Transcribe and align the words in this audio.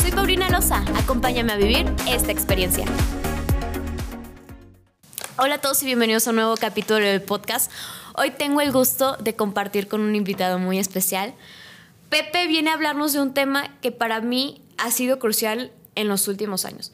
Soy 0.00 0.12
Paulina 0.12 0.48
Loza, 0.48 0.82
acompáñame 0.96 1.52
a 1.52 1.56
vivir 1.56 1.84
esta 2.08 2.32
experiencia. 2.32 2.86
Hola 5.36 5.56
a 5.56 5.58
todos 5.60 5.82
y 5.82 5.86
bienvenidos 5.86 6.26
a 6.26 6.30
un 6.30 6.36
nuevo 6.36 6.56
capítulo 6.56 7.00
del 7.00 7.20
podcast. 7.20 7.70
Hoy 8.14 8.30
tengo 8.30 8.62
el 8.62 8.72
gusto 8.72 9.16
de 9.18 9.36
compartir 9.36 9.88
con 9.88 10.00
un 10.00 10.14
invitado 10.14 10.58
muy 10.58 10.78
especial. 10.78 11.34
Pepe 12.08 12.46
viene 12.46 12.70
a 12.70 12.74
hablarnos 12.74 13.12
de 13.12 13.20
un 13.20 13.34
tema 13.34 13.76
que 13.82 13.92
para 13.92 14.20
mí 14.20 14.62
ha 14.78 14.90
sido 14.90 15.18
crucial 15.18 15.70
en 15.94 16.08
los 16.08 16.28
últimos 16.28 16.64
años. 16.64 16.92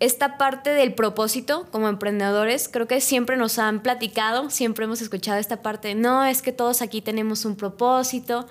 Esta 0.00 0.36
parte 0.36 0.70
del 0.70 0.94
propósito 0.94 1.68
como 1.70 1.88
emprendedores, 1.88 2.68
creo 2.68 2.88
que 2.88 3.00
siempre 3.00 3.36
nos 3.36 3.60
han 3.60 3.82
platicado, 3.82 4.50
siempre 4.50 4.86
hemos 4.86 5.00
escuchado 5.00 5.38
esta 5.38 5.62
parte, 5.62 5.94
no, 5.94 6.24
es 6.24 6.42
que 6.42 6.50
todos 6.50 6.82
aquí 6.82 7.02
tenemos 7.02 7.44
un 7.44 7.54
propósito, 7.54 8.48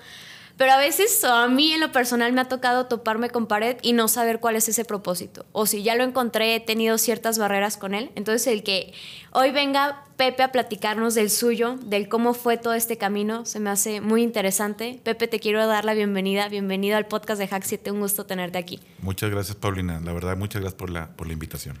pero 0.62 0.74
a 0.74 0.78
veces 0.78 1.24
a 1.24 1.48
mí 1.48 1.72
en 1.72 1.80
lo 1.80 1.90
personal 1.90 2.32
me 2.32 2.40
ha 2.40 2.44
tocado 2.44 2.86
toparme 2.86 3.30
con 3.30 3.48
pared 3.48 3.78
y 3.82 3.94
no 3.94 4.06
saber 4.06 4.38
cuál 4.38 4.54
es 4.54 4.68
ese 4.68 4.84
propósito. 4.84 5.44
O 5.50 5.66
si 5.66 5.82
ya 5.82 5.96
lo 5.96 6.04
encontré, 6.04 6.54
he 6.54 6.60
tenido 6.60 6.98
ciertas 6.98 7.36
barreras 7.36 7.76
con 7.76 7.96
él. 7.96 8.12
Entonces 8.14 8.46
el 8.46 8.62
que 8.62 8.92
hoy 9.32 9.50
venga 9.50 10.04
Pepe 10.16 10.44
a 10.44 10.52
platicarnos 10.52 11.16
del 11.16 11.30
suyo, 11.30 11.78
del 11.82 12.08
cómo 12.08 12.32
fue 12.32 12.58
todo 12.58 12.74
este 12.74 12.96
camino, 12.96 13.44
se 13.44 13.58
me 13.58 13.70
hace 13.70 14.00
muy 14.00 14.22
interesante. 14.22 15.00
Pepe, 15.02 15.26
te 15.26 15.40
quiero 15.40 15.66
dar 15.66 15.84
la 15.84 15.94
bienvenida. 15.94 16.48
Bienvenido 16.48 16.96
al 16.96 17.06
podcast 17.06 17.40
de 17.40 17.48
Hack 17.48 17.64
7. 17.64 17.90
Un 17.90 17.98
gusto 17.98 18.24
tenerte 18.24 18.58
aquí. 18.58 18.78
Muchas 19.00 19.32
gracias, 19.32 19.56
Paulina. 19.56 19.98
La 19.98 20.12
verdad, 20.12 20.36
muchas 20.36 20.62
gracias 20.62 20.78
por 20.78 20.90
la, 20.90 21.08
por 21.08 21.26
la 21.26 21.32
invitación. 21.32 21.76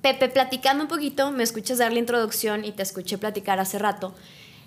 Pepe, 0.00 0.30
platicando 0.30 0.84
un 0.84 0.88
poquito, 0.88 1.32
me 1.32 1.42
escuchas 1.42 1.76
dar 1.76 1.92
la 1.92 1.98
introducción 1.98 2.64
y 2.64 2.72
te 2.72 2.82
escuché 2.82 3.18
platicar 3.18 3.60
hace 3.60 3.78
rato. 3.78 4.14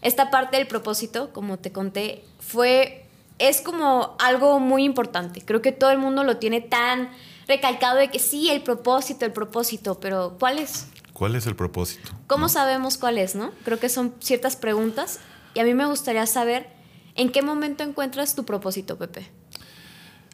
Esta 0.04 0.30
parte 0.30 0.58
del 0.58 0.68
propósito, 0.68 1.34
como 1.34 1.58
te 1.58 1.72
conté, 1.72 2.24
fue 2.40 3.03
es 3.40 3.62
como 3.62 4.16
algo 4.20 4.60
muy 4.60 4.84
importante. 4.84 5.42
Creo 5.42 5.62
que 5.62 5.72
todo 5.72 5.92
el 5.92 5.98
mundo 5.98 6.24
lo 6.24 6.38
tiene 6.38 6.62
tan 6.62 7.10
recalcado 7.48 7.98
de 7.98 8.10
que 8.10 8.20
sí, 8.20 8.50
el 8.50 8.62
propósito, 8.62 9.26
el 9.26 9.34
propósito, 9.34 10.00
pero 10.00 10.38
¿cuál 10.40 10.60
es? 10.60 10.88
¿Cuál 11.14 11.36
es 11.36 11.46
el 11.46 11.56
propósito? 11.56 12.12
¿Cómo 12.28 12.50
sabemos 12.50 12.98
cuál 12.98 13.18
es, 13.18 13.36
no? 13.36 13.52
Creo 13.66 13.80
que 13.80 13.90
son 13.90 14.14
ciertas 14.20 14.56
preguntas 14.56 15.20
y 15.54 15.60
a 15.60 15.64
mí 15.64 15.74
me 15.74 15.86
gustaría 15.86 16.26
saber 16.26 16.68
en 17.16 17.32
qué 17.32 17.42
momento 17.42 17.84
encuentras 17.84 18.36
tu 18.36 18.46
propósito, 18.46 18.98
Pepe. 18.98 19.30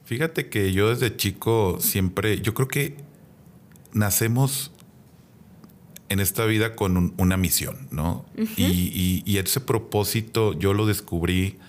Fíjate 0.06 0.50
que 0.50 0.72
yo 0.72 0.90
desde 0.90 1.16
chico 1.16 1.78
siempre, 1.80 2.42
yo 2.42 2.54
creo 2.54 2.68
que 2.68 2.98
nacemos 3.94 4.72
en 6.10 6.20
esta 6.20 6.46
vida 6.46 6.76
con 6.76 7.14
una 7.18 7.38
misión, 7.38 7.88
¿no? 7.92 8.26
y, 8.58 9.22
y, 9.26 9.38
ese 9.38 9.62
propósito 9.62 10.54
yo 10.54 10.74
lo 10.74 10.88
descubrí 10.88 11.60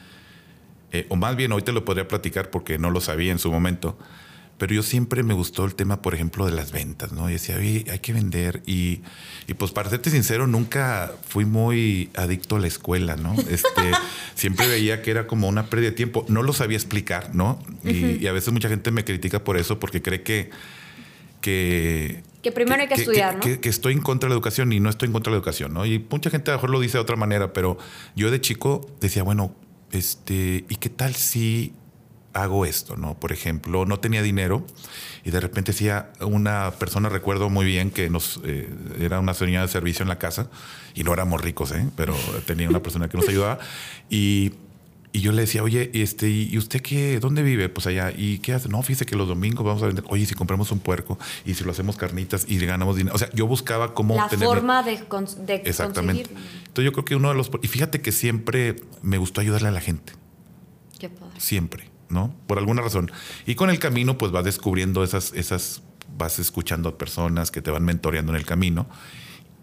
eh, 0.93 1.07
o 1.09 1.17
más 1.17 1.37
bien 1.37 1.53
hoy 1.53 1.63
te 1.63 1.73
lo 1.73 1.85
podría 1.85 2.09
platicar 2.09 2.51
porque 2.51 2.79
no 2.79 2.91
lo 2.91 3.01
sabía 3.01 3.33
en 3.33 3.39
su 3.39 3.51
momento, 3.51 3.97
pero 4.61 4.75
yo 4.75 4.83
siempre 4.83 5.23
me 5.23 5.33
gustó 5.33 5.65
el 5.65 5.75
tema, 5.75 6.03
por 6.03 6.15
ejemplo, 6.15 6.45
de 6.45 6.53
las 6.53 6.71
ventas, 6.71 7.13
¿no? 7.13 7.31
Y 7.31 7.33
decía, 7.33 7.57
hay 7.57 7.99
que 8.01 8.13
vender. 8.13 8.63
Y, 8.67 9.01
y, 9.47 9.55
pues 9.55 9.71
para 9.71 9.89
serte 9.89 10.11
sincero, 10.11 10.47
nunca 10.47 11.13
fui 11.27 11.47
muy 11.47 12.11
adicto 12.15 12.57
a 12.57 12.61
la 12.61 12.67
escuela, 12.67 13.17
¿no? 13.17 13.35
Este, 13.49 13.91
siempre 14.35 14.69
veía 14.69 15.01
que 15.01 15.13
era 15.13 15.27
como 15.27 15.49
una 15.49 15.71
pérdida 15.71 15.89
de 15.89 15.97
tiempo. 15.97 16.27
No 16.29 16.43
lo 16.43 16.53
sabía 16.53 16.77
explicar, 16.77 17.35
¿no? 17.35 17.59
y, 17.85 18.27
a 18.27 18.33
veces 18.33 18.53
mucha 18.53 18.69
gente 18.69 18.91
me 18.91 19.03
critica 19.03 19.43
por 19.43 19.57
eso, 19.57 19.81
porque 19.81 20.03
cree 20.03 20.23
que... 20.23 20.51
Que, 21.41 22.23
que 22.43 22.53
primero 22.53 22.83
hay 22.83 22.89
que, 22.89 22.95
estudiar, 22.97 23.37
¿no? 23.37 23.41
Que, 23.41 23.67
estoy 23.67 23.95
en 23.95 24.03
contra 24.03 24.29
de 24.29 24.33
la 24.33 24.35
educación 24.35 24.75
y 24.75 24.81
no 24.81 24.91
estoy 24.91 25.07
en 25.07 25.15
contra 25.15 25.31
de 25.31 25.37
la 25.37 25.39
educación, 25.39 25.73
¿no? 25.73 25.87
Y 25.87 26.05
mucha 26.11 26.29
gente 26.29 26.51
a 26.51 26.55
lo 26.55 26.59
mejor 26.59 26.69
lo 26.69 26.81
dice 26.81 26.99
de 26.99 27.03
otra 27.03 27.17
manera, 27.17 27.55
pero 27.55 27.79
yo 28.15 28.31
de 28.31 28.43
chico 28.43 28.87
decía, 29.01 29.23
bueno, 29.23 29.55
este, 29.93 30.65
¿y 30.69 30.77
qué 30.77 30.89
tal 30.89 31.15
si 31.15 31.75
hago 32.33 32.65
esto? 32.65 32.97
¿no? 32.97 33.19
Por 33.19 33.33
ejemplo, 33.33 33.87
no 33.87 33.99
tenía 33.99 34.23
dinero 34.23 34.65
y 35.25 35.31
de 35.31 35.41
repente 35.41 35.73
decía 35.73 36.13
una 36.21 36.73
persona, 36.73 37.09
recuerdo 37.09 37.51
muy 37.51 37.65
bien 37.65 37.91
que 37.91 38.09
nos 38.11 38.41
eh, 38.45 38.69
era 38.99 39.21
una 39.21 39.35
señora 39.35 39.63
de 39.63 39.69
servicio 39.69 40.03
en 40.03 40.09
la 40.09 40.19
casa 40.19 40.49
y 40.95 41.05
no 41.05 41.13
éramos 41.13 41.41
ricos, 41.41 41.73
¿eh? 41.73 41.87
pero 41.97 42.15
tenía 42.47 42.69
una 42.69 42.83
persona 42.83 43.09
que 43.09 43.17
nos 43.17 43.29
ayudaba 43.29 43.59
y 44.09 44.53
y 45.13 45.21
yo 45.21 45.33
le 45.33 45.43
decía, 45.43 45.65
oye, 45.65 45.91
este, 45.93 46.29
¿y 46.29 46.57
usted 46.57 46.81
qué? 46.83 47.19
¿Dónde 47.19 47.43
vive? 47.43 47.69
Pues 47.69 47.87
allá. 47.89 48.13
¿Y 48.17 48.39
qué 48.39 48.55
hace? 48.55 48.69
No, 48.69 48.81
fíjese 48.83 49.07
que 49.07 49.17
los 49.17 49.27
domingos 49.27 49.67
vamos 49.67 49.83
a 49.83 49.87
vender. 49.87 50.05
Oye, 50.09 50.25
si 50.25 50.35
compramos 50.35 50.71
un 50.71 50.79
puerco 50.79 51.19
y 51.45 51.55
si 51.55 51.65
lo 51.65 51.73
hacemos 51.73 51.97
carnitas 51.97 52.45
y 52.49 52.65
ganamos 52.65 52.97
dinero. 52.97 53.17
O 53.17 53.19
sea, 53.19 53.29
yo 53.33 53.49
buscaba 53.49 53.93
cómo 53.93 54.15
La 54.15 54.29
forma 54.29 54.85
de, 54.85 55.03
Exactamente. 55.65 56.31
Entonces 56.31 56.85
yo 56.85 56.93
creo 56.93 57.05
que 57.05 57.17
uno 57.17 57.29
de 57.31 57.35
los... 57.35 57.51
Y 57.61 57.67
fíjate 57.67 58.01
que 58.01 58.13
siempre 58.13 58.77
me 59.03 59.19
gustó 59.19 59.41
ayudarle 59.41 59.69
a 59.69 59.73
la 59.73 59.81
gente. 59.81 60.13
Qué 61.01 61.09
padre. 61.09 61.41
Siempre, 61.41 61.91
¿no? 62.09 62.33
Por 62.47 62.59
alguna 62.59 62.81
razón. 62.81 63.11
Y 63.47 63.57
con 63.57 63.69
el 63.71 63.81
camino, 63.81 64.17
pues 64.17 64.31
vas 64.31 64.45
descubriendo 64.45 65.03
esas, 65.03 65.33
esas, 65.33 65.83
vas 66.17 66.39
escuchando 66.39 66.89
a 66.89 66.99
personas 66.99 67.51
que 67.51 67.63
te 67.63 67.73
van 67.73 67.85
mentoreando 67.85 68.31
en 68.31 68.37
el 68.37 68.47
camino 68.47 68.87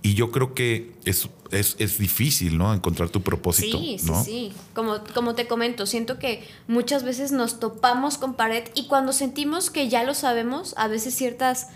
y 0.02 0.14
yo 0.14 0.32
creo 0.32 0.54
que 0.54 0.94
es, 1.06 1.28
es, 1.52 1.98
difícil, 1.98 2.58
¿no? 2.58 2.74
Encontrar 2.74 3.10
tu 3.10 3.22
propósito. 3.22 3.78
Sí, 3.78 3.98
sí, 4.00 4.14
sí. 4.24 4.54
Como, 4.74 5.00
como 5.14 5.36
te 5.36 5.48
comento, 5.48 5.86
siento 5.86 6.20
que 6.20 6.48
muchas 6.68 7.04
veces 7.04 7.32
nos 7.32 7.60
topamos 7.60 8.18
con 8.18 8.36
pared 8.36 8.64
y 8.76 8.88
cuando 8.88 9.12
sentimos 9.12 9.70
que 9.70 9.90
ya 9.90 10.04
lo 10.04 10.14
sabemos, 10.14 10.74
a 10.78 10.88
veces 10.88 11.16
ciertas 11.16 11.68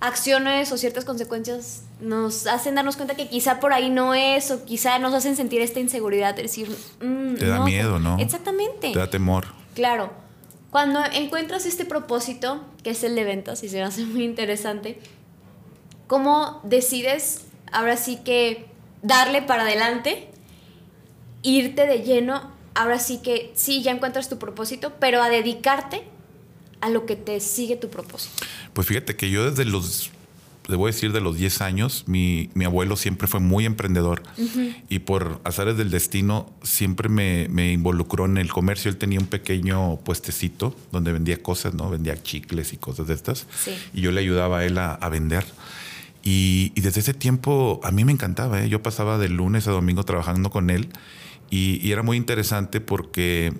acciones 0.00 0.72
o 0.72 0.78
ciertas 0.78 1.04
consecuencias 1.04 1.82
nos 2.00 2.46
hacen 2.46 2.74
darnos 2.74 2.96
cuenta 2.96 3.14
que 3.14 3.28
quizá 3.28 3.60
por 3.60 3.72
ahí 3.72 3.90
no 3.90 4.14
es 4.14 4.50
o 4.50 4.64
quizá 4.64 4.98
nos 4.98 5.12
hacen 5.12 5.36
sentir 5.36 5.60
esta 5.60 5.80
inseguridad 5.80 6.34
de 6.34 6.42
decir... 6.42 6.68
Mm, 7.00 7.34
te 7.34 7.46
da 7.46 7.64
miedo, 7.64 7.98
¿no? 7.98 8.18
Exactamente. 8.18 8.92
Te 8.92 8.98
da 8.98 9.10
temor. 9.10 9.46
Claro. 9.74 10.10
Cuando 10.70 11.00
encuentras 11.12 11.66
este 11.66 11.84
propósito, 11.84 12.64
que 12.82 12.90
es 12.90 13.02
el 13.04 13.14
de 13.16 13.24
ventas, 13.24 13.62
y 13.64 13.68
se 13.68 13.76
me 13.76 13.82
hace 13.82 14.04
muy 14.04 14.24
interesante, 14.24 15.00
¿cómo 16.06 16.60
decides 16.62 17.46
ahora 17.72 17.96
sí 17.96 18.18
que 18.24 18.66
darle 19.02 19.42
para 19.42 19.62
adelante, 19.62 20.28
irte 21.42 21.86
de 21.86 22.02
lleno, 22.02 22.50
ahora 22.74 22.98
sí 22.98 23.20
que 23.22 23.52
sí, 23.54 23.82
ya 23.82 23.92
encuentras 23.92 24.28
tu 24.28 24.38
propósito, 24.38 24.92
pero 25.00 25.22
a 25.22 25.28
dedicarte 25.28 26.02
a 26.80 26.88
lo 26.88 27.06
que 27.06 27.16
te 27.16 27.40
sigue 27.40 27.76
tu 27.76 27.90
propósito. 27.90 28.44
Pues 28.72 28.86
fíjate 28.86 29.16
que 29.16 29.30
yo 29.30 29.50
desde 29.50 29.64
los, 29.64 30.10
debo 30.68 30.86
decir, 30.86 31.12
de 31.12 31.20
los 31.20 31.36
10 31.36 31.60
años, 31.60 32.04
mi, 32.06 32.50
abuelo 32.64 32.96
siempre 32.96 33.28
fue 33.28 33.40
muy 33.40 33.66
emprendedor 33.66 34.22
y 34.88 35.00
por 35.00 35.40
azares 35.44 35.76
del 35.76 35.90
destino 35.90 36.50
siempre 36.62 37.08
me, 37.08 37.72
involucró 37.72 38.24
en 38.24 38.38
el 38.38 38.50
comercio. 38.50 38.90
Él 38.90 38.96
tenía 38.96 39.18
un 39.18 39.26
pequeño 39.26 39.96
puestecito 39.98 40.74
donde 40.92 41.12
vendía 41.12 41.42
cosas, 41.42 41.74
¿no? 41.74 41.90
Vendía 41.90 42.22
chicles 42.22 42.72
y 42.72 42.76
cosas 42.76 43.08
de 43.08 43.14
estas. 43.14 43.46
Y 43.92 44.00
yo 44.00 44.12
le 44.12 44.20
ayudaba 44.20 44.60
a 44.60 44.64
él 44.64 44.78
a, 44.78 44.94
a 44.94 45.08
vender. 45.08 45.44
Y, 46.22 46.72
desde 46.80 47.00
ese 47.00 47.14
tiempo 47.14 47.80
a 47.82 47.90
mí 47.90 48.04
me 48.04 48.12
encantaba. 48.12 48.62
¿eh? 48.62 48.68
Yo 48.68 48.82
pasaba 48.82 49.18
de 49.18 49.28
lunes 49.28 49.66
a 49.68 49.70
domingo 49.70 50.04
trabajando 50.04 50.50
con 50.50 50.70
él 50.70 50.88
y, 51.50 51.90
era 51.90 52.02
muy 52.02 52.16
interesante 52.16 52.80
porque 52.80 53.52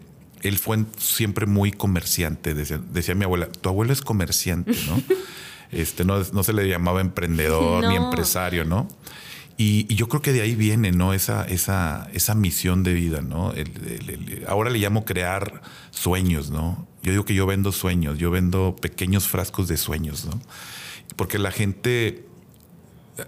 él 0.42 0.58
fue 0.58 0.84
siempre 0.98 1.46
muy 1.46 1.72
comerciante. 1.72 2.54
Decía, 2.54 3.14
mi 3.14 3.24
abuela, 3.24 3.48
tu 3.50 3.68
abuelo 3.68 3.92
es 3.92 4.00
comerciante, 4.00 4.72
¿no? 4.86 5.02
este, 5.70 6.04
no, 6.04 6.22
se 6.24 6.52
le 6.52 6.68
llamaba 6.68 7.00
emprendedor 7.00 7.86
ni 7.88 7.96
empresario, 7.96 8.64
¿no? 8.64 8.88
Y, 9.56 9.94
yo 9.94 10.08
creo 10.08 10.22
que 10.22 10.32
de 10.32 10.40
ahí 10.40 10.54
viene, 10.54 10.92
¿no? 10.92 11.12
Esa, 11.12 11.44
esa, 11.44 12.08
esa 12.14 12.34
misión 12.34 12.82
de 12.82 12.94
vida, 12.94 13.20
¿no? 13.20 13.52
ahora 14.48 14.70
le 14.70 14.78
llamo 14.78 15.04
crear 15.04 15.60
sueños, 15.90 16.50
¿no? 16.50 16.88
Yo 17.02 17.12
digo 17.12 17.24
que 17.24 17.34
yo 17.34 17.46
vendo 17.46 17.72
sueños, 17.72 18.18
yo 18.18 18.30
vendo 18.30 18.76
pequeños 18.80 19.28
frascos 19.28 19.68
de 19.68 19.76
sueños, 19.76 20.24
¿no? 20.24 20.40
Porque 21.16 21.38
la 21.38 21.50
gente 21.50 22.24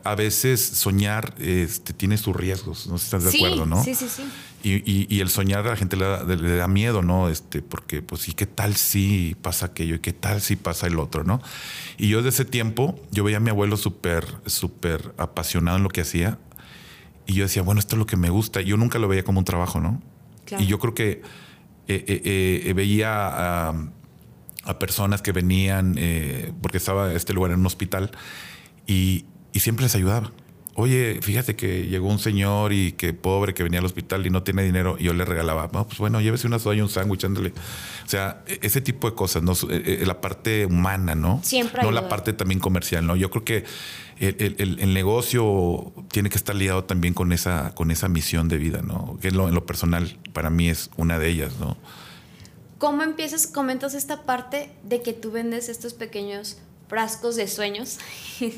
a 0.04 0.14
veces 0.14 0.60
soñar 0.60 1.34
este, 1.38 1.92
tiene 1.92 2.16
sus 2.16 2.34
riesgos, 2.34 2.86
no 2.86 2.98
sé 2.98 3.04
si 3.04 3.16
estás 3.16 3.32
de 3.32 3.38
acuerdo, 3.38 3.66
¿no? 3.66 3.82
Sí, 3.82 3.94
sí, 3.94 4.08
sí. 4.08 4.22
Y, 4.64 5.20
el 5.20 5.28
soñar 5.28 5.66
a 5.66 5.70
la 5.70 5.76
gente 5.76 5.96
le 5.96 6.56
da, 6.56 6.68
miedo, 6.68 7.02
¿no? 7.02 7.28
Este, 7.28 7.62
porque, 7.62 8.00
pues, 8.00 8.28
¿y 8.28 8.32
qué 8.32 8.46
tal 8.46 8.76
si 8.76 9.36
pasa 9.42 9.66
aquello? 9.66 9.96
¿Y 9.96 9.98
qué 9.98 10.12
tal 10.12 10.40
si 10.40 10.54
pasa 10.54 10.86
el 10.86 11.00
otro, 11.00 11.24
no? 11.24 11.42
Y 11.98 12.08
yo 12.08 12.18
desde 12.22 12.42
ese 12.42 12.44
tiempo, 12.44 12.98
yo 13.10 13.24
veía 13.24 13.38
a 13.38 13.40
mi 13.40 13.50
abuelo 13.50 13.76
súper, 13.76 14.24
súper 14.46 15.14
apasionado 15.18 15.78
en 15.78 15.82
lo 15.82 15.88
que 15.88 16.02
hacía. 16.02 16.38
Y 17.26 17.34
yo 17.34 17.44
decía, 17.44 17.62
bueno, 17.62 17.80
esto 17.80 17.96
es 17.96 17.98
lo 17.98 18.06
que 18.06 18.16
me 18.16 18.30
gusta. 18.30 18.60
Yo 18.60 18.76
nunca 18.76 19.00
lo 19.00 19.08
veía 19.08 19.24
como 19.24 19.40
un 19.40 19.44
trabajo, 19.44 19.80
¿no? 19.80 20.00
Y 20.58 20.66
yo 20.66 20.78
creo 20.78 20.94
que 20.94 21.22
eh, 21.88 22.04
eh, 22.06 22.62
eh, 22.66 22.72
veía 22.74 23.68
a, 23.68 23.88
personas 24.78 25.22
que 25.22 25.32
venían 25.32 25.96
porque 26.60 26.78
estaba 26.78 27.12
este 27.14 27.32
lugar 27.32 27.50
en 27.50 27.60
un 27.60 27.66
hospital 27.66 28.12
y, 28.86 29.24
y 29.52 29.60
siempre 29.60 29.84
les 29.84 29.94
ayudaba. 29.94 30.32
Oye, 30.74 31.18
fíjate 31.20 31.54
que 31.54 31.86
llegó 31.86 32.08
un 32.08 32.18
señor 32.18 32.72
y 32.72 32.92
que 32.92 33.12
pobre 33.12 33.52
que 33.52 33.62
venía 33.62 33.80
al 33.80 33.84
hospital 33.84 34.26
y 34.26 34.30
no 34.30 34.42
tiene 34.42 34.62
dinero 34.62 34.96
y 34.98 35.04
yo 35.04 35.12
le 35.12 35.26
regalaba, 35.26 35.68
no, 35.70 35.86
pues 35.86 35.98
bueno, 35.98 36.18
llévese 36.22 36.46
una 36.46 36.58
soda 36.58 36.74
y 36.74 36.80
un 36.80 36.88
sándwich, 36.88 37.24
ándale. 37.24 37.50
O 38.06 38.08
sea, 38.08 38.42
e-, 38.46 38.58
ese 38.62 38.80
tipo 38.80 39.10
de 39.10 39.14
cosas, 39.14 39.42
¿no? 39.42 39.52
Eh, 39.52 39.98
eh, 40.00 40.04
la 40.06 40.22
parte 40.22 40.64
humana, 40.64 41.14
¿no? 41.14 41.40
Siempre 41.44 41.82
No 41.82 41.90
la 41.90 42.08
parte 42.08 42.32
también 42.32 42.58
comercial, 42.58 43.06
¿no? 43.06 43.16
Yo 43.16 43.28
creo 43.30 43.44
que 43.44 43.64
el, 44.18 44.54
el- 44.58 44.78
el 44.80 44.94
negocio 44.94 45.92
tiene 46.10 46.30
que 46.30 46.36
estar 46.36 46.56
ligado 46.56 46.84
también 46.84 47.12
con 47.12 47.34
esa, 47.34 47.74
con 47.74 47.90
esa 47.90 48.08
misión 48.08 48.48
de 48.48 48.56
vida, 48.56 48.80
¿no? 48.80 49.18
Que 49.20 49.28
en 49.28 49.36
lo, 49.36 49.48
en 49.48 49.54
lo 49.54 49.66
personal 49.66 50.18
para 50.32 50.48
mí 50.48 50.70
es 50.70 50.88
una 50.96 51.18
de 51.18 51.28
ellas, 51.28 51.52
¿no? 51.60 51.76
¿Cómo 52.78 53.02
empiezas, 53.02 53.46
comentas 53.46 53.92
esta 53.92 54.22
parte 54.22 54.70
de 54.84 55.02
que 55.02 55.12
tú 55.12 55.30
vendes 55.32 55.68
estos 55.68 55.92
pequeños 55.92 56.56
frascos 56.88 57.36
de 57.36 57.46
sueños? 57.46 57.98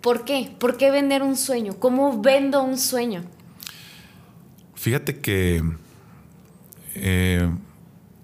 ¿Por 0.00 0.24
qué? 0.24 0.54
¿Por 0.58 0.76
qué 0.76 0.90
vender 0.90 1.22
un 1.22 1.36
sueño? 1.36 1.78
¿Cómo 1.78 2.20
vendo 2.20 2.62
un 2.62 2.78
sueño? 2.78 3.24
Fíjate 4.74 5.20
que 5.20 5.62
eh, 6.94 7.50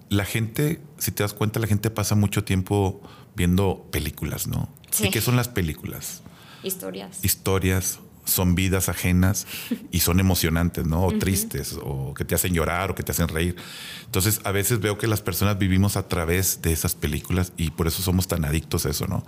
la 0.09 0.25
gente, 0.25 0.81
si 0.97 1.11
te 1.11 1.23
das 1.23 1.33
cuenta, 1.33 1.59
la 1.59 1.67
gente 1.67 1.89
pasa 1.89 2.15
mucho 2.15 2.43
tiempo 2.43 3.01
viendo 3.35 3.87
películas, 3.91 4.47
¿no? 4.47 4.69
Sí. 4.89 5.07
¿Y 5.07 5.11
qué 5.11 5.19
son 5.19 5.35
las 5.35 5.49
películas? 5.49 6.21
Historias. 6.63 7.23
Historias, 7.23 7.99
son 8.23 8.55
vidas 8.55 8.89
ajenas 8.89 9.45
y 9.91 9.99
son 9.99 10.19
emocionantes, 10.19 10.85
¿no? 10.85 11.05
O 11.05 11.17
tristes, 11.17 11.77
o 11.81 12.13
que 12.13 12.25
te 12.25 12.35
hacen 12.35 12.53
llorar, 12.53 12.91
o 12.91 12.95
que 12.95 13.03
te 13.03 13.11
hacen 13.11 13.27
reír. 13.27 13.55
Entonces, 14.05 14.41
a 14.43 14.51
veces 14.51 14.79
veo 14.79 14.97
que 14.97 15.07
las 15.07 15.21
personas 15.21 15.57
vivimos 15.57 15.97
a 15.97 16.07
través 16.07 16.61
de 16.61 16.71
esas 16.71 16.95
películas 16.95 17.53
y 17.57 17.71
por 17.71 17.87
eso 17.87 18.01
somos 18.01 18.27
tan 18.27 18.45
adictos 18.45 18.85
a 18.85 18.89
eso, 18.89 19.07
¿no? 19.07 19.25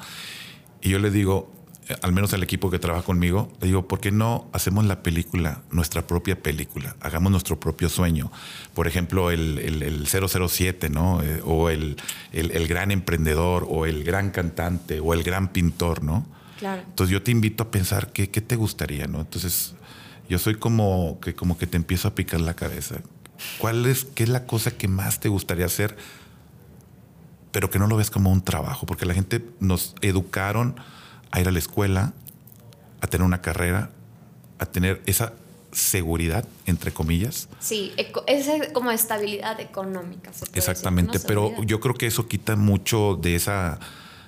Y 0.81 0.89
yo 0.89 0.99
le 0.99 1.11
digo, 1.11 1.51
al 2.01 2.11
menos 2.11 2.33
al 2.33 2.43
equipo 2.43 2.69
que 2.69 2.79
trabaja 2.79 3.03
conmigo, 3.05 3.51
le 3.61 3.67
digo, 3.67 3.87
¿por 3.87 3.99
qué 3.99 4.11
no 4.11 4.47
hacemos 4.53 4.85
la 4.85 5.03
película, 5.03 5.61
nuestra 5.71 6.05
propia 6.05 6.41
película? 6.41 6.95
Hagamos 6.99 7.31
nuestro 7.31 7.59
propio 7.59 7.87
sueño. 7.89 8.31
Por 8.73 8.87
ejemplo, 8.87 9.31
el, 9.31 9.59
el- 9.59 9.83
el 9.83 10.07
007, 10.07 10.89
¿no? 10.89 11.21
Eh, 11.23 11.41
o 11.45 11.69
el, 11.69 11.97
el- 12.33 12.51
el 12.51 12.67
gran 12.67 12.91
emprendedor, 12.91 13.65
o 13.69 13.85
el 13.85 14.03
gran 14.03 14.31
cantante, 14.31 14.99
o 14.99 15.13
el 15.13 15.23
gran 15.23 15.47
pintor, 15.49 16.03
¿no? 16.03 16.25
Claro. 16.59 16.81
Entonces 16.87 17.11
yo 17.13 17.21
te 17.23 17.31
invito 17.31 17.63
a 17.63 17.71
pensar 17.71 18.11
qué, 18.11 18.29
qué 18.29 18.41
te 18.41 18.55
gustaría, 18.55 19.07
¿no? 19.07 19.19
Entonces 19.21 19.73
yo 20.29 20.39
soy 20.39 20.55
como 20.55 21.19
que, 21.21 21.35
como 21.35 21.57
que 21.57 21.67
te 21.67 21.77
empiezo 21.77 22.07
a 22.09 22.15
picar 22.15 22.41
la 22.41 22.53
cabeza. 22.55 22.95
¿Cuál 23.59 23.85
es, 23.85 24.05
qué 24.05 24.23
es 24.23 24.29
la 24.29 24.45
cosa 24.45 24.71
que 24.71 24.87
más 24.87 25.19
te 25.19 25.29
gustaría 25.29 25.65
hacer, 25.67 25.95
pero 27.51 27.69
que 27.69 27.79
no 27.79 27.87
lo 27.87 27.95
ves 27.97 28.09
como 28.09 28.31
un 28.31 28.41
trabajo? 28.41 28.85
Porque 28.85 29.05
la 29.05 29.13
gente 29.13 29.45
nos 29.59 29.95
educaron 30.01 30.75
a 31.37 31.41
ir 31.41 31.47
a 31.47 31.51
la 31.51 31.59
escuela, 31.59 32.13
a 33.01 33.07
tener 33.07 33.25
una 33.25 33.41
carrera, 33.41 33.91
a 34.59 34.65
tener 34.65 35.01
esa 35.05 35.33
seguridad, 35.71 36.45
entre 36.65 36.91
comillas. 36.91 37.47
Sí, 37.59 37.93
es 37.97 38.07
como 38.73 38.91
estabilidad 38.91 39.59
económica. 39.59 40.33
se 40.33 40.39
puede 40.39 40.51
decir, 40.55 40.57
Exactamente, 40.71 41.19
¿no? 41.19 41.23
pero 41.27 41.63
yo 41.63 41.79
creo 41.79 41.93
que 41.93 42.07
eso 42.07 42.27
quita 42.27 42.55
mucho 42.55 43.15
de 43.21 43.35
esa 43.35 43.79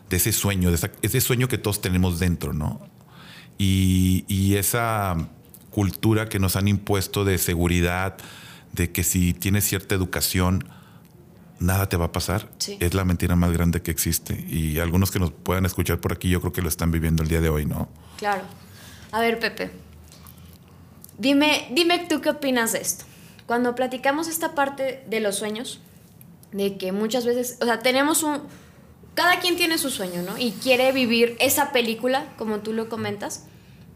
de 0.09 0.17
ese 0.17 0.31
sueño, 0.31 0.69
de 0.69 0.75
esa- 0.75 0.89
ese 1.03 1.21
sueño 1.21 1.47
que 1.47 1.59
todos 1.59 1.81
tenemos 1.81 2.17
dentro, 2.17 2.51
¿no? 2.51 2.79
Y, 3.59 4.25
y 4.27 4.55
esa 4.55 5.15
cultura 5.69 6.27
que 6.29 6.39
nos 6.39 6.55
han 6.55 6.67
impuesto 6.67 7.25
de 7.25 7.37
seguridad, 7.37 8.17
de 8.73 8.91
que 8.91 9.03
si 9.03 9.33
tienes 9.33 9.65
cierta 9.65 9.93
educación, 9.93 10.67
nada 11.59 11.89
te 11.89 11.97
va 11.97 12.05
a 12.05 12.11
pasar, 12.11 12.49
Sí. 12.57 12.77
es 12.79 12.93
la 12.93 13.03
mentira 13.05 13.35
más 13.35 13.51
grande 13.51 13.81
que 13.81 13.91
existe. 13.91 14.33
Y 14.47 14.79
algunos 14.79 15.11
que 15.11 15.19
nos 15.19 15.31
puedan 15.31 15.65
escuchar 15.65 15.99
por 15.99 16.13
aquí, 16.13 16.29
yo 16.29 16.39
creo 16.41 16.53
que 16.53 16.61
lo 16.61 16.69
están 16.69 16.91
viviendo 16.91 17.23
el 17.23 17.29
día 17.29 17.41
de 17.41 17.49
hoy, 17.49 17.65
¿no? 17.65 17.89
Claro. 18.17 18.43
A 19.11 19.19
ver, 19.21 19.39
Pepe. 19.39 19.71
Dime, 21.17 21.67
dime 21.71 22.05
tú 22.09 22.21
qué 22.21 22.29
opinas 22.29 22.71
de 22.71 22.79
esto. 22.79 23.05
Cuando 23.45 23.75
platicamos 23.75 24.27
esta 24.27 24.55
parte 24.55 25.03
de 25.09 25.19
los 25.19 25.35
sueños, 25.35 25.81
de 26.51 26.77
que 26.77 26.91
muchas 26.91 27.25
veces, 27.25 27.57
o 27.61 27.65
sea, 27.65 27.79
tenemos 27.79 28.23
un... 28.23 28.41
Cada 29.15 29.39
quien 29.39 29.57
tiene 29.57 29.77
su 29.77 29.89
sueño, 29.89 30.21
¿no? 30.21 30.37
Y 30.37 30.51
quiere 30.51 30.91
vivir 30.93 31.35
esa 31.39 31.71
película, 31.71 32.25
como 32.37 32.59
tú 32.59 32.71
lo 32.73 32.87
comentas, 32.87 33.45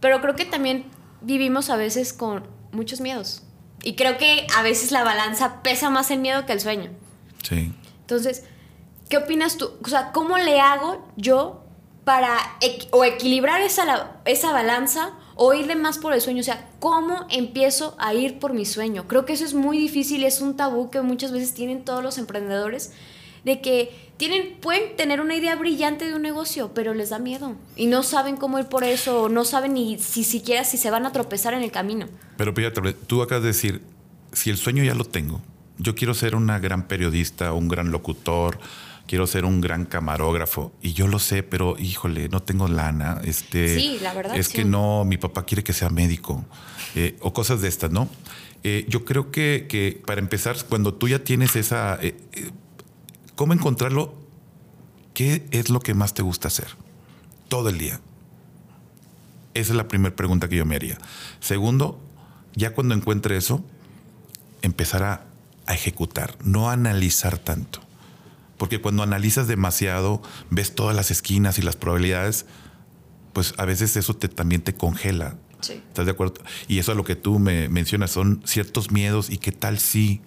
pero 0.01 0.19
creo 0.21 0.35
que 0.35 0.43
también 0.45 0.85
vivimos 1.21 1.69
a 1.69 1.77
veces 1.77 2.11
con 2.11 2.43
muchos 2.73 2.99
miedos. 2.99 3.43
Y 3.83 3.95
creo 3.95 4.17
que 4.17 4.47
a 4.57 4.63
veces 4.63 4.91
la 4.91 5.03
balanza 5.03 5.61
pesa 5.63 5.89
más 5.89 6.11
el 6.11 6.19
miedo 6.19 6.45
que 6.45 6.51
el 6.53 6.59
sueño. 6.59 6.89
Sí. 7.43 7.71
Entonces, 8.01 8.43
¿qué 9.09 9.17
opinas 9.17 9.57
tú? 9.57 9.69
O 9.83 9.87
sea, 9.87 10.11
¿cómo 10.11 10.37
le 10.37 10.59
hago 10.59 11.07
yo 11.15 11.63
para 12.03 12.37
equ- 12.61 12.87
o 12.91 13.03
equilibrar 13.05 13.61
esa, 13.61 13.85
la- 13.85 14.21
esa 14.25 14.51
balanza 14.51 15.11
o 15.35 15.53
irle 15.53 15.75
más 15.75 15.97
por 15.99 16.13
el 16.13 16.21
sueño? 16.21 16.41
O 16.41 16.43
sea, 16.43 16.69
¿cómo 16.79 17.25
empiezo 17.29 17.95
a 17.99 18.13
ir 18.13 18.39
por 18.39 18.53
mi 18.53 18.65
sueño? 18.65 19.07
Creo 19.07 19.25
que 19.25 19.33
eso 19.33 19.45
es 19.45 19.53
muy 19.53 19.77
difícil, 19.77 20.23
es 20.23 20.41
un 20.41 20.55
tabú 20.57 20.89
que 20.89 21.01
muchas 21.01 21.31
veces 21.31 21.53
tienen 21.53 21.85
todos 21.85 22.01
los 22.03 22.17
emprendedores 22.17 22.91
de 23.45 23.61
que 23.61 24.11
tienen 24.17 24.57
pueden 24.61 24.95
tener 24.95 25.19
una 25.19 25.35
idea 25.35 25.55
brillante 25.55 26.05
de 26.07 26.13
un 26.15 26.21
negocio, 26.21 26.71
pero 26.73 26.93
les 26.93 27.09
da 27.09 27.19
miedo 27.19 27.55
y 27.75 27.87
no 27.87 28.03
saben 28.03 28.37
cómo 28.37 28.57
ir 28.59 28.65
por 28.67 28.83
eso 28.85 29.23
o 29.23 29.29
no 29.29 29.43
saben 29.43 29.73
ni 29.73 29.97
si 29.97 30.23
siquiera 30.23 30.63
si 30.63 30.77
se 30.77 30.89
van 30.91 31.05
a 31.05 31.11
tropezar 31.11 31.53
en 31.53 31.61
el 31.63 31.71
camino. 31.71 32.07
Pero 32.37 32.53
fíjate, 32.53 32.93
tú 32.93 33.21
acabas 33.21 33.41
de 33.43 33.47
decir, 33.49 33.81
si 34.31 34.49
el 34.49 34.57
sueño 34.57 34.83
ya 34.83 34.93
lo 34.93 35.03
tengo, 35.03 35.41
yo 35.77 35.95
quiero 35.95 36.13
ser 36.13 36.35
una 36.35 36.59
gran 36.59 36.87
periodista, 36.87 37.53
un 37.53 37.67
gran 37.67 37.91
locutor, 37.91 38.59
quiero 39.07 39.27
ser 39.27 39.45
un 39.45 39.59
gran 39.61 39.85
camarógrafo, 39.85 40.73
y 40.81 40.93
yo 40.93 41.07
lo 41.07 41.19
sé, 41.19 41.43
pero 41.43 41.75
híjole, 41.79 42.29
no 42.29 42.41
tengo 42.41 42.67
lana. 42.67 43.19
Este, 43.23 43.77
Sí, 43.77 43.99
la 44.01 44.13
verdad, 44.13 44.37
Es 44.37 44.47
sí. 44.47 44.53
que 44.57 44.65
no, 44.65 45.03
mi 45.05 45.17
papá 45.17 45.45
quiere 45.45 45.63
que 45.63 45.73
sea 45.73 45.89
médico, 45.89 46.45
eh, 46.95 47.17
o 47.21 47.33
cosas 47.33 47.61
de 47.61 47.67
estas, 47.67 47.91
¿no? 47.91 48.07
Eh, 48.63 48.85
yo 48.87 49.03
creo 49.03 49.29
que, 49.29 49.65
que 49.67 50.01
para 50.05 50.21
empezar, 50.21 50.55
cuando 50.69 50.93
tú 50.93 51.07
ya 51.09 51.19
tienes 51.19 51.55
esa... 51.55 51.95
eh, 52.01 52.15
eh, 52.31 52.51
¿Cómo 53.35 53.51
encontrarlo? 53.53 54.13
¿Qué 55.13 55.45
es 55.51 55.69
lo 55.69 55.79
que 55.81 55.93
más 55.93 56.13
te 56.13 56.21
gusta 56.21 56.47
hacer? 56.47 56.67
Todo 57.49 57.69
el 57.69 57.77
día. 57.77 57.99
Esa 59.53 59.71
es 59.73 59.75
la 59.75 59.87
primera 59.87 60.15
pregunta 60.15 60.47
que 60.47 60.55
yo 60.55 60.65
me 60.65 60.75
haría. 60.75 60.97
Segundo, 61.39 61.99
ya 62.55 62.73
cuando 62.73 62.95
encuentre 62.95 63.35
eso, 63.35 63.63
empezar 64.61 65.03
a, 65.03 65.25
a 65.65 65.73
ejecutar, 65.73 66.37
no 66.43 66.69
analizar 66.69 67.37
tanto. 67.37 67.79
Porque 68.57 68.81
cuando 68.81 69.03
analizas 69.03 69.47
demasiado, 69.47 70.21
ves 70.49 70.75
todas 70.75 70.95
las 70.95 71.11
esquinas 71.11 71.57
y 71.57 71.61
las 71.61 71.75
probabilidades, 71.75 72.45
pues 73.33 73.53
a 73.57 73.65
veces 73.65 73.97
eso 73.97 74.15
te, 74.15 74.29
también 74.29 74.61
te 74.61 74.73
congela. 74.73 75.37
Sí. 75.59 75.73
¿Estás 75.73 76.05
de 76.05 76.11
acuerdo? 76.11 76.35
Y 76.67 76.79
eso 76.79 76.91
es 76.91 76.97
lo 76.97 77.03
que 77.03 77.15
tú 77.15 77.39
me 77.39 77.69
mencionas, 77.69 78.11
son 78.11 78.41
ciertos 78.45 78.91
miedos 78.91 79.29
y 79.29 79.37
qué 79.37 79.51
tal 79.51 79.79
si, 79.79 80.21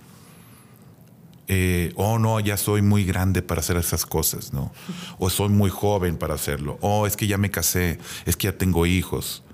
eh, 1.48 1.92
oh 1.96 2.18
no, 2.18 2.40
ya 2.40 2.56
soy 2.56 2.82
muy 2.82 3.04
grande 3.04 3.42
para 3.42 3.60
hacer 3.60 3.76
esas 3.76 4.06
cosas, 4.06 4.52
¿no? 4.52 4.72
O 5.18 5.30
soy 5.30 5.48
muy 5.48 5.70
joven 5.70 6.16
para 6.16 6.34
hacerlo, 6.34 6.78
o 6.80 7.06
es 7.06 7.16
que 7.16 7.26
ya 7.26 7.38
me 7.38 7.50
casé, 7.50 7.98
es 8.24 8.36
que 8.36 8.46
ya 8.46 8.58
tengo 8.58 8.86
hijos. 8.86 9.44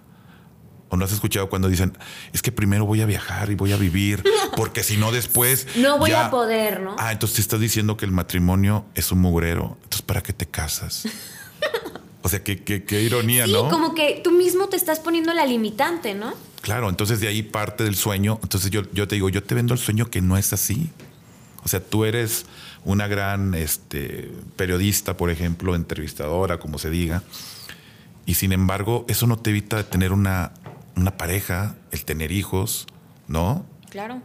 ¿O 0.92 0.96
no 0.98 1.06
has 1.06 1.12
escuchado 1.12 1.48
cuando 1.48 1.70
dicen, 1.70 1.96
es 2.34 2.42
que 2.42 2.52
primero 2.52 2.84
voy 2.84 3.00
a 3.00 3.06
viajar 3.06 3.50
y 3.50 3.54
voy 3.54 3.72
a 3.72 3.78
vivir, 3.78 4.22
porque 4.56 4.82
si 4.82 4.98
no 4.98 5.10
después... 5.10 5.66
No 5.76 5.96
voy 5.98 6.10
ya- 6.10 6.26
a 6.26 6.30
poder, 6.30 6.80
¿no? 6.80 6.96
Ah, 6.98 7.12
entonces 7.12 7.36
te 7.36 7.40
estás 7.40 7.60
diciendo 7.60 7.96
que 7.96 8.04
el 8.04 8.10
matrimonio 8.12 8.84
es 8.94 9.10
un 9.10 9.20
mugrero. 9.20 9.78
Entonces, 9.84 10.02
¿para 10.02 10.22
qué 10.22 10.32
te 10.32 10.46
casas? 10.46 11.08
O 12.24 12.28
sea, 12.28 12.44
qué, 12.44 12.62
qué- 12.62 12.84
qué 12.84 13.02
ironía, 13.02 13.46
Sí, 13.46 13.52
¿no? 13.52 13.68
como 13.68 13.96
que 13.96 14.20
tú 14.22 14.30
mismo 14.30 14.68
te 14.68 14.76
estás 14.76 15.00
poniendo 15.00 15.34
la 15.34 15.44
limitante, 15.44 16.14
¿no? 16.14 16.34
Claro, 16.60 16.88
entonces 16.88 17.18
de 17.18 17.26
ahí 17.26 17.42
parte 17.42 17.82
del 17.82 17.96
sueño. 17.96 18.38
Entonces 18.44 18.70
yo, 18.70 18.82
yo 18.92 19.08
te 19.08 19.16
digo, 19.16 19.28
yo 19.28 19.42
te 19.42 19.56
vendo 19.56 19.74
el 19.74 19.80
sueño 19.80 20.08
que 20.08 20.20
no 20.20 20.36
es 20.38 20.52
así. 20.52 20.88
O 21.64 21.68
sea, 21.68 21.80
tú 21.80 22.04
eres 22.04 22.46
una 22.84 23.08
gran 23.08 23.54
este, 23.54 24.30
periodista, 24.54 25.16
por 25.16 25.30
ejemplo, 25.30 25.74
entrevistadora, 25.74 26.58
como 26.60 26.78
se 26.78 26.90
diga. 26.90 27.24
Y 28.24 28.34
sin 28.34 28.52
embargo, 28.52 29.04
eso 29.08 29.26
no 29.26 29.36
te 29.40 29.50
evita 29.50 29.78
de 29.78 29.82
tener 29.84 30.12
una, 30.12 30.52
una 30.96 31.16
pareja, 31.16 31.76
el 31.90 32.04
tener 32.04 32.32
hijos, 32.32 32.86
¿no? 33.28 33.64
Claro. 33.90 34.22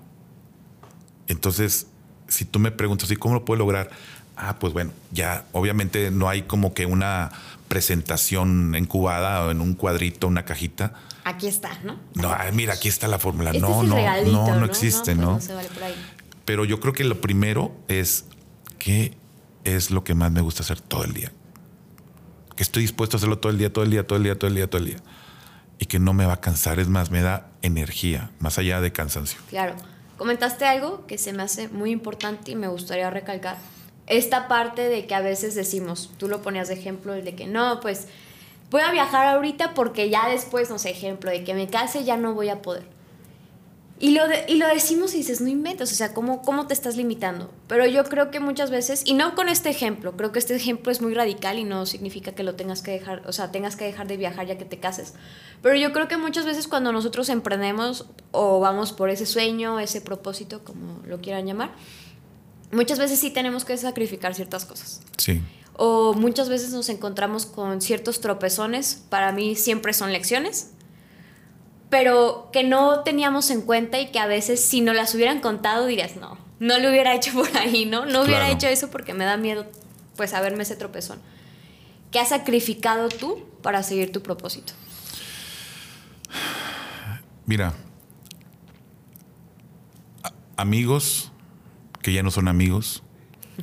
Entonces, 1.28 1.88
si 2.28 2.46
tú 2.46 2.60
me 2.60 2.72
preguntas, 2.72 3.10
¿y 3.12 3.16
cómo 3.16 3.36
lo 3.36 3.46
puedo 3.46 3.60
lograr? 3.60 3.90
Ah, 4.36 4.60
pues 4.60 4.74
bueno, 4.74 4.92
ya 5.12 5.46
obviamente 5.52 6.12
no 6.12 6.30
hay 6.30 6.44
como 6.44 6.74
que 6.74 6.86
una 6.86 7.32
presentación 7.68 8.76
incubada 8.78 9.46
o 9.46 9.52
en 9.52 9.62
un 9.62 9.74
cuadrito, 9.74 10.28
una 10.28 10.46
cajita. 10.46 10.94
Aquí 11.24 11.48
está, 11.48 11.78
¿no? 11.84 12.00
No, 12.14 12.34
ay, 12.34 12.52
mira, 12.54 12.74
aquí 12.74 12.88
está 12.88 13.08
la 13.08 13.20
fórmula. 13.20 13.52
Este 13.52 13.62
no, 13.62 13.78
es 13.78 13.84
el 13.84 13.90
no, 13.90 13.96
regalito, 13.96 14.32
no, 14.32 14.48
no 14.48 14.60
¿no? 14.62 14.66
existe, 14.66 15.16
pues 15.16 15.18
¿no? 15.18 15.42
se 15.42 15.54
vale 15.54 15.70
por 15.70 15.84
ahí. 15.84 15.96
Pero 16.46 16.66
yo 16.66 16.80
creo 16.80 16.94
que 16.94 17.04
lo 17.04 17.20
primero 17.20 17.76
es 17.88 18.26
qué 18.80 19.18
es 19.64 19.92
lo 19.92 20.04
que 20.04 20.16
más 20.16 20.32
me 20.32 20.42
gusta 20.42 20.64
hacer 20.64 20.80
todo 20.80 21.04
el 21.04 21.14
día. 21.14 21.32
Que 22.56 22.64
estoy 22.64 22.84
dispuesto 22.84 23.18
a 23.18 23.18
hacerlo 23.18 23.40
todo 23.40 23.52
el 23.52 23.58
día, 23.58 23.72
todo 23.72 23.84
el 23.84 23.92
día, 23.92 24.08
todo 24.08 24.18
el 24.18 24.24
día, 24.24 24.40
todo 24.40 24.48
el 24.48 24.56
día, 24.56 24.70
todo 24.70 24.80
el 24.80 24.86
día. 24.86 24.98
Que 25.88 26.00
no 26.00 26.14
me 26.14 26.26
va 26.26 26.34
a 26.34 26.42
cansar, 26.42 26.80
es 26.80 26.88
más, 26.88 27.12
me 27.12 27.22
da 27.22 27.48
energía, 27.62 28.32
más 28.40 28.58
allá 28.58 28.82
de 28.82 28.92
cansancio. 28.92 29.40
Claro. 29.50 29.76
Comentaste 30.18 30.66
algo 30.66 31.06
que 31.06 31.18
se 31.18 31.34
me 31.34 31.44
hace 31.44 31.70
muy 31.70 31.92
importante 31.92 32.52
y 32.52 32.56
me 32.56 32.68
gustaría 32.68 33.10
recalcar. 33.10 33.58
esta 34.08 34.48
parte 34.48 34.88
de 34.88 35.06
que 35.06 35.16
a 35.16 35.20
veces 35.20 35.54
decimos, 35.54 36.12
tú 36.18 36.30
lo 36.30 36.42
ponías 36.42 36.70
de 36.70 36.76
ejemplo, 36.76 37.14
el 37.14 37.26
de 37.26 37.36
que 37.36 37.46
no, 37.46 37.82
pues 37.82 38.08
voy 38.72 38.82
a 38.82 38.92
viajar 38.92 39.28
ahorita 39.28 39.74
porque 39.74 40.10
ya 40.10 40.30
después, 40.30 40.70
no 40.70 40.80
sé, 40.80 40.92
ejemplo, 40.92 41.30
de 41.30 41.44
que 41.44 41.54
me 41.54 41.68
case 41.68 42.06
ya 42.06 42.16
no 42.16 42.34
voy 42.34 42.48
a 42.48 42.62
poder. 42.62 42.86
Y 44.00 44.12
lo, 44.12 44.22
y 44.48 44.56
lo 44.56 44.68
decimos 44.68 45.16
y 45.16 45.18
dices, 45.18 45.42
no 45.42 45.48
inventes, 45.48 45.92
o 45.92 45.96
sea, 45.96 46.14
¿cómo, 46.14 46.44
¿cómo 46.44 46.68
te 46.68 46.74
estás 46.76 46.96
limitando? 46.96 47.52
Pero 47.68 47.88
yo 47.88 48.04
creo 48.04 48.30
que 48.30 48.40
muchas 48.40 48.70
veces, 48.70 49.02
y 49.06 49.16
no 49.16 49.34
con 49.34 49.50
este 49.50 49.70
ejemplo, 49.70 50.16
creo 50.16 50.32
que 50.32 50.38
este 50.38 50.56
ejemplo 50.56 50.92
es 50.92 51.02
muy 51.02 51.16
radical 51.16 51.58
y 51.58 51.64
no 51.64 51.88
significa 51.88 52.34
que 52.34 52.44
lo 52.44 52.54
tengas 52.54 52.84
que 52.84 52.92
dejar, 52.92 53.24
o 53.26 53.34
sea, 53.34 53.52
tengas 53.52 53.76
que 53.76 53.86
dejar 53.86 54.08
de 54.08 54.18
viajar 54.18 54.46
ya 54.46 54.58
que 54.60 54.66
te 54.66 54.80
cases. 54.80 55.16
Pero 55.64 55.76
yo 55.76 55.94
creo 55.94 56.08
que 56.08 56.18
muchas 56.18 56.46
veces 56.46 56.68
cuando 56.68 56.92
nosotros 56.92 57.28
emprendemos 57.30 58.06
o 58.32 58.60
vamos 58.60 58.94
por 58.94 59.10
ese 59.10 59.26
sueño, 59.26 59.80
ese 59.80 60.00
propósito, 60.00 60.64
como 60.64 61.02
lo 61.08 61.20
quieran 61.20 61.48
llamar, 61.48 61.72
muchas 62.72 63.00
veces 63.00 63.18
sí 63.18 63.32
tenemos 63.32 63.66
que 63.66 63.76
sacrificar 63.78 64.36
ciertas 64.36 64.66
cosas. 64.66 65.02
Sí. 65.18 65.42
O 65.74 66.14
muchas 66.14 66.50
veces 66.50 66.72
nos 66.72 66.90
encontramos 66.90 67.48
con 67.48 67.82
ciertos 67.82 68.22
tropezones, 68.22 69.02
para 69.10 69.32
mí 69.32 69.56
siempre 69.56 69.94
son 69.94 70.12
lecciones, 70.12 70.72
pero 71.90 72.50
que 72.52 72.64
no 72.64 73.02
teníamos 73.02 73.50
en 73.50 73.62
cuenta 73.62 74.00
y 74.00 74.12
que 74.12 74.20
a 74.20 74.28
veces 74.28 74.64
si 74.64 74.82
no 74.82 74.94
las 74.94 75.16
hubieran 75.16 75.40
contado 75.40 75.86
dirías, 75.86 76.16
no, 76.16 76.38
no 76.60 76.78
lo 76.80 76.90
hubiera 76.90 77.14
hecho 77.14 77.34
por 77.34 77.56
ahí, 77.58 77.86
¿no? 77.86 78.06
No 78.06 78.24
hubiera 78.24 78.50
hecho 78.50 78.68
eso 78.68 78.90
porque 78.90 79.14
me 79.14 79.26
da 79.26 79.38
miedo 79.38 79.66
pues 80.16 80.32
saberme 80.32 80.64
ese 80.64 80.76
tropezón. 80.76 81.20
¿Qué 82.12 82.20
has 82.20 82.30
sacrificado 82.30 83.10
tú 83.10 83.46
para 83.62 83.84
seguir 83.84 84.12
tu 84.12 84.22
propósito? 84.22 84.74
Mira, 87.46 87.74
amigos 90.58 91.32
que 92.02 92.14
ya 92.14 92.24
no 92.24 92.32
son 92.32 92.48
amigos, 92.48 93.04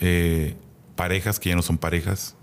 eh, 0.00 0.56
parejas 0.96 1.40
que 1.40 1.50
ya 1.50 1.56
no 1.56 1.62
son 1.62 1.78
parejas, 1.78 2.36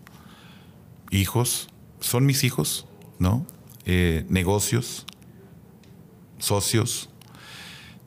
hijos, 1.09 1.69
son 1.99 2.25
mis 2.25 2.43
hijos, 2.43 2.85
¿no? 3.19 3.45
Eh, 3.85 4.25
negocios, 4.29 5.05
socios. 6.41 7.09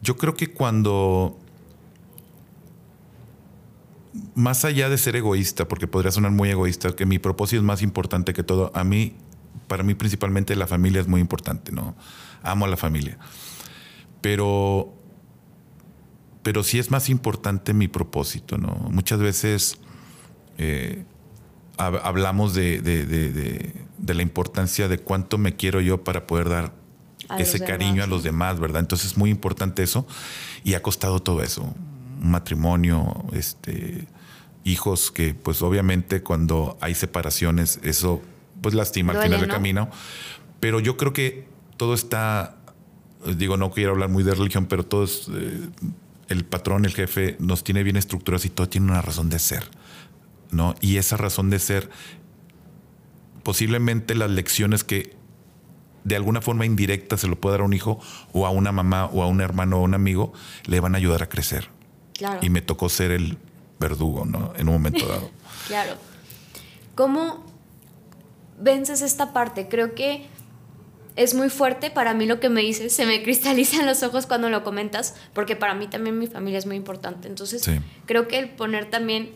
Yo 0.02 0.16
creo 0.16 0.34
que 0.34 0.52
cuando, 0.52 1.38
más 4.34 4.64
allá 4.64 4.88
de 4.88 4.98
ser 4.98 5.16
egoísta, 5.16 5.66
porque 5.66 5.86
podría 5.86 6.12
sonar 6.12 6.32
muy 6.32 6.50
egoísta, 6.50 6.94
que 6.94 7.06
mi 7.06 7.18
propósito 7.18 7.60
es 7.60 7.64
más 7.64 7.82
importante 7.82 8.34
que 8.34 8.42
todo, 8.42 8.70
a 8.74 8.84
mí, 8.84 9.14
para 9.66 9.82
mí 9.82 9.94
principalmente 9.94 10.56
la 10.56 10.66
familia 10.66 11.00
es 11.00 11.08
muy 11.08 11.20
importante, 11.20 11.72
¿no? 11.72 11.94
Amo 12.42 12.66
a 12.66 12.68
la 12.68 12.76
familia. 12.76 13.18
Pero, 14.20 14.92
pero 16.42 16.62
sí 16.62 16.78
es 16.78 16.90
más 16.90 17.08
importante 17.08 17.72
mi 17.72 17.88
propósito, 17.88 18.58
¿no? 18.58 18.74
Muchas 18.90 19.20
veces 19.20 19.78
eh, 20.58 21.04
hablamos 21.76 22.54
de, 22.54 22.80
de, 22.80 24.14
la 24.14 24.22
importancia 24.22 24.88
de 24.88 24.98
cuánto 24.98 25.38
me 25.38 25.56
quiero 25.56 25.80
yo 25.80 26.04
para 26.04 26.26
poder 26.26 26.48
dar 26.48 26.83
ese 27.38 27.60
cariño 27.60 28.04
a 28.04 28.06
los 28.06 28.22
demás, 28.22 28.58
¿verdad? 28.60 28.80
Entonces 28.80 29.12
es 29.12 29.16
muy 29.16 29.30
importante 29.30 29.82
eso 29.82 30.06
y 30.62 30.74
ha 30.74 30.82
costado 30.82 31.20
todo 31.20 31.42
eso. 31.42 31.62
Un 31.62 32.30
matrimonio, 32.30 33.24
este, 33.32 34.06
hijos 34.64 35.10
que 35.10 35.34
pues 35.34 35.62
obviamente 35.62 36.22
cuando 36.22 36.76
hay 36.80 36.94
separaciones 36.94 37.80
eso 37.82 38.22
pues 38.60 38.74
lastima 38.74 39.12
al 39.12 39.22
final 39.22 39.40
del 39.40 39.50
camino. 39.50 39.90
Pero 40.60 40.80
yo 40.80 40.96
creo 40.96 41.12
que 41.12 41.46
todo 41.76 41.94
está, 41.94 42.56
digo, 43.36 43.56
no 43.56 43.70
quiero 43.70 43.92
hablar 43.92 44.08
muy 44.08 44.22
de 44.22 44.34
religión, 44.34 44.66
pero 44.66 44.86
todo 44.86 45.04
es, 45.04 45.28
eh, 45.34 45.68
el 46.28 46.44
patrón, 46.44 46.86
el 46.86 46.94
jefe 46.94 47.36
nos 47.38 47.64
tiene 47.64 47.82
bien 47.82 47.96
estructurados 47.96 48.46
y 48.46 48.48
todo 48.48 48.68
tiene 48.68 48.90
una 48.90 49.02
razón 49.02 49.28
de 49.28 49.38
ser. 49.38 49.64
¿no? 50.50 50.74
Y 50.80 50.96
esa 50.96 51.16
razón 51.16 51.50
de 51.50 51.58
ser, 51.58 51.90
posiblemente 53.42 54.14
las 54.14 54.30
lecciones 54.30 54.84
que 54.84 55.14
de 56.04 56.16
alguna 56.16 56.40
forma 56.40 56.66
indirecta 56.66 57.16
se 57.16 57.26
lo 57.26 57.36
puede 57.36 57.54
dar 57.54 57.60
a 57.62 57.64
un 57.64 57.72
hijo 57.72 57.98
o 58.32 58.46
a 58.46 58.50
una 58.50 58.72
mamá 58.72 59.06
o 59.06 59.22
a 59.22 59.26
un 59.26 59.40
hermano 59.40 59.78
o 59.78 59.80
a 59.80 59.82
un 59.82 59.94
amigo, 59.94 60.32
le 60.66 60.80
van 60.80 60.94
a 60.94 60.98
ayudar 60.98 61.22
a 61.22 61.28
crecer. 61.28 61.68
Y 62.40 62.48
me 62.48 62.62
tocó 62.62 62.88
ser 62.88 63.10
el 63.10 63.38
verdugo, 63.80 64.24
¿no? 64.24 64.52
En 64.56 64.68
un 64.68 64.74
momento 64.74 65.06
dado. 65.06 65.30
claro. 65.66 65.96
¿Cómo 66.94 67.44
vences 68.60 69.02
esta 69.02 69.32
parte? 69.32 69.68
Creo 69.68 69.94
que 69.94 70.26
es 71.16 71.34
muy 71.34 71.48
fuerte 71.48 71.90
para 71.90 72.14
mí 72.14 72.26
lo 72.26 72.40
que 72.40 72.48
me 72.48 72.60
dices, 72.60 72.92
se 72.94 73.06
me 73.06 73.22
cristalizan 73.24 73.86
los 73.86 74.02
ojos 74.02 74.26
cuando 74.26 74.48
lo 74.48 74.62
comentas, 74.62 75.14
porque 75.32 75.56
para 75.56 75.74
mí 75.74 75.88
también 75.88 76.18
mi 76.18 76.26
familia 76.26 76.58
es 76.58 76.66
muy 76.66 76.76
importante. 76.76 77.28
Entonces, 77.28 77.68
creo 78.06 78.28
que 78.28 78.38
el 78.38 78.50
poner 78.50 78.90
también 78.90 79.32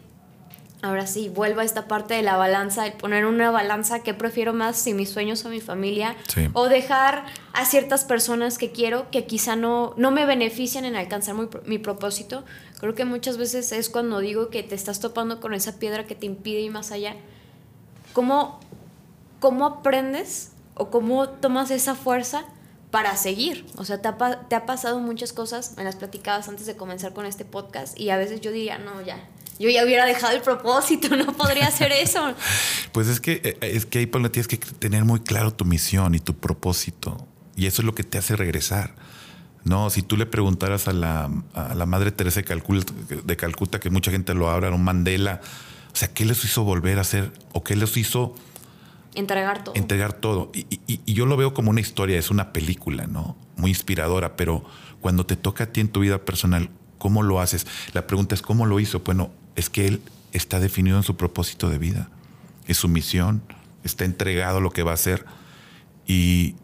ahora 0.82 1.06
sí, 1.06 1.28
vuelvo 1.28 1.60
a 1.60 1.64
esta 1.64 1.88
parte 1.88 2.14
de 2.14 2.22
la 2.22 2.36
balanza, 2.36 2.86
el 2.86 2.92
poner 2.92 3.26
una 3.26 3.50
balanza 3.50 4.02
que 4.02 4.14
prefiero 4.14 4.52
más 4.52 4.76
si 4.76 4.94
mis 4.94 5.10
sueños 5.10 5.44
o 5.44 5.48
mi 5.48 5.60
familia, 5.60 6.16
o 6.52 6.68
dejar 6.68 7.24
a 7.52 7.64
ciertas 7.64 8.04
personas 8.04 8.58
que 8.58 8.70
quiero 8.70 9.10
que 9.10 9.26
quizá 9.26 9.56
no, 9.56 9.94
no 9.96 10.10
me 10.10 10.24
benefician 10.24 10.84
en 10.84 10.94
alcanzar 10.94 11.34
mi, 11.64 11.78
propósito. 11.78 12.44
Creo 12.78 12.94
que 12.94 13.04
muchas 13.04 13.38
veces 13.38 13.72
es 13.72 13.88
cuando 13.88 14.20
digo 14.20 14.50
que 14.50 14.62
te 14.62 14.74
estás 14.74 15.00
topando 15.00 15.40
con 15.40 15.52
esa 15.52 15.78
piedra 15.78 16.06
que 16.06 16.14
te 16.14 16.26
impide 16.26 16.60
ir 16.60 16.70
más 16.70 16.92
allá. 16.92 17.16
¿Cómo, 18.12 18.60
cómo 19.40 19.66
aprendes 19.66 20.52
o 20.74 20.90
cómo 20.90 21.28
tomas 21.28 21.70
esa 21.70 21.94
fuerza? 21.94 22.44
para 22.90 23.16
seguir. 23.16 23.66
O 23.76 23.84
sea, 23.84 24.00
te 24.00 24.08
ha, 24.08 24.16
te 24.48 24.56
ha 24.56 24.64
pasado 24.64 24.98
muchas 24.98 25.34
cosas, 25.34 25.76
me 25.76 25.84
las 25.84 25.96
platicabas 25.96 26.48
antes 26.48 26.64
de 26.64 26.74
comenzar 26.74 27.12
con 27.12 27.26
este 27.26 27.44
podcast 27.44 28.00
y 28.00 28.08
a 28.08 28.16
veces 28.16 28.40
yo 28.40 28.50
diría, 28.50 28.78
no, 28.78 29.02
ya, 29.02 29.28
yo 29.58 29.70
ya 29.70 29.84
hubiera 29.84 30.06
dejado 30.06 30.34
el 30.34 30.42
propósito, 30.42 31.16
no 31.16 31.32
podría 31.32 31.66
hacer 31.66 31.92
eso. 31.92 32.34
pues 32.92 33.08
es 33.08 33.20
que, 33.20 33.40
eh, 33.44 33.58
es 33.60 33.86
que 33.86 34.00
ahí, 34.00 34.06
Paula, 34.06 34.30
tienes 34.30 34.48
que 34.48 34.56
tener 34.56 35.04
muy 35.04 35.20
claro 35.20 35.52
tu 35.52 35.64
misión 35.64 36.14
y 36.14 36.20
tu 36.20 36.34
propósito. 36.34 37.26
Y 37.56 37.66
eso 37.66 37.82
es 37.82 37.86
lo 37.86 37.94
que 37.94 38.04
te 38.04 38.18
hace 38.18 38.36
regresar. 38.36 38.94
No, 39.64 39.90
si 39.90 40.02
tú 40.02 40.16
le 40.16 40.26
preguntaras 40.26 40.88
a 40.88 40.92
la, 40.92 41.28
madre 41.86 42.12
Teresa 42.12 42.40
de 42.40 42.44
Calcuta, 42.44 42.92
de 43.24 43.36
Calcuta, 43.36 43.80
que 43.80 43.90
mucha 43.90 44.10
gente 44.10 44.32
lo 44.32 44.48
habla, 44.48 44.70
un 44.70 44.84
Mandela, 44.84 45.40
o 45.92 45.96
sea, 45.96 46.08
¿qué 46.08 46.24
les 46.24 46.44
hizo 46.44 46.62
volver 46.64 46.98
a 46.98 47.00
hacer 47.00 47.32
o 47.52 47.64
qué 47.64 47.74
les 47.74 47.96
hizo 47.96 48.34
entregar 49.14 49.64
todo? 49.64 49.74
Entregar 49.74 50.12
todo. 50.12 50.50
Y, 50.54 50.66
y, 50.86 51.12
yo 51.12 51.26
lo 51.26 51.36
veo 51.36 51.52
como 51.52 51.70
una 51.70 51.80
historia, 51.80 52.18
es 52.18 52.30
una 52.30 52.52
película, 52.52 53.06
¿no? 53.06 53.36
Muy 53.56 53.70
inspiradora, 53.70 54.36
pero 54.36 54.64
cuando 55.00 55.26
te 55.26 55.36
toca 55.36 55.64
a 55.64 55.66
ti 55.66 55.80
en 55.80 55.88
tu 55.88 56.00
vida 56.00 56.18
personal, 56.24 56.70
¿cómo 56.98 57.22
lo 57.22 57.40
haces? 57.40 57.66
La 57.92 58.06
pregunta 58.06 58.34
es, 58.34 58.42
¿cómo 58.42 58.64
lo 58.64 58.78
hizo? 58.80 59.00
Bueno, 59.00 59.32
es 59.58 59.70
que 59.70 59.88
él 59.88 60.02
está 60.32 60.60
definido 60.60 60.96
en 60.96 61.02
su 61.02 61.16
propósito 61.16 61.68
de 61.68 61.78
vida, 61.78 62.08
es 62.68 62.76
su 62.76 62.86
misión, 62.86 63.42
está 63.82 64.04
entregado 64.04 64.58
a 64.58 64.60
lo 64.60 64.70
que 64.70 64.84
va 64.84 64.92
a 64.92 64.94
hacer 64.94 65.26
y, 66.06 66.54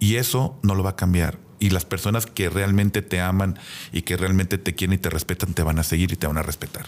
y 0.00 0.16
eso 0.16 0.58
no 0.62 0.74
lo 0.74 0.82
va 0.82 0.90
a 0.90 0.96
cambiar. 0.96 1.38
Y 1.58 1.70
las 1.70 1.84
personas 1.84 2.24
que 2.24 2.48
realmente 2.48 3.02
te 3.02 3.20
aman 3.20 3.58
y 3.92 4.02
que 4.02 4.16
realmente 4.16 4.56
te 4.56 4.74
quieren 4.74 4.94
y 4.94 4.98
te 4.98 5.10
respetan 5.10 5.52
te 5.52 5.62
van 5.62 5.78
a 5.78 5.82
seguir 5.82 6.10
y 6.10 6.16
te 6.16 6.26
van 6.26 6.38
a 6.38 6.42
respetar 6.42 6.86